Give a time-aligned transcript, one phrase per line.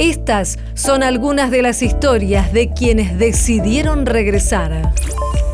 [0.00, 4.94] Estas son algunas de las historias de quienes decidieron regresar.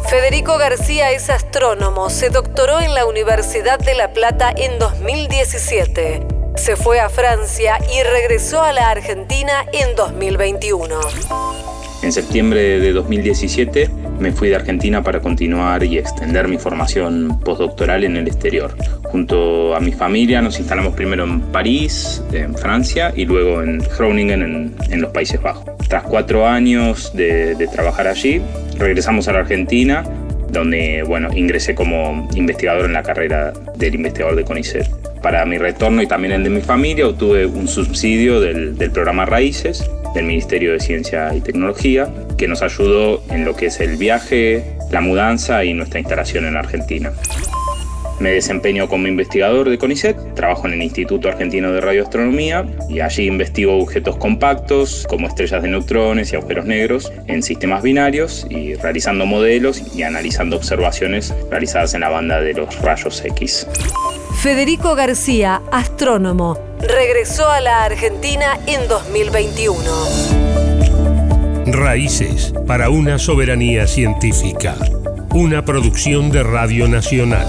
[0.08, 6.20] Federico García es astrónomo, se doctoró en la Universidad de La Plata en 2017.
[6.54, 10.94] Se fue a Francia y regresó a la Argentina en 2021.
[12.04, 18.04] En septiembre de 2017 me fui de Argentina para continuar y extender mi formación postdoctoral
[18.04, 18.76] en el exterior.
[19.16, 24.74] Junto a mi familia nos instalamos primero en París, en Francia, y luego en Groningen,
[24.90, 25.64] en, los Países Bajos.
[25.88, 28.42] Tras cuatro años de, de trabajar allí,
[28.76, 30.04] regresamos a la Argentina
[30.50, 34.86] donde bueno, ingresé como investigador en la carrera del investigador de CONICET.
[35.22, 39.24] Para mi retorno y también el de mi familia obtuve un subsidio del, del programa
[39.24, 43.96] Raíces del Ministerio de Ciencia y Tecnología que nos ayudó en lo que es el
[43.96, 47.12] viaje, la mudanza y nuestra instalación en Argentina.
[48.20, 53.26] Me desempeño como investigador de CONICET, trabajo en el Instituto Argentino de Radioastronomía y allí
[53.26, 59.26] investigo objetos compactos como estrellas de neutrones y agujeros negros en sistemas binarios y realizando
[59.26, 63.66] modelos y analizando observaciones realizadas en la banda de los rayos X.
[64.42, 69.80] Federico García, astrónomo, regresó a la Argentina en 2021.
[71.66, 74.76] Raíces para una soberanía científica.
[75.34, 77.46] Una producción de Radio Nacional.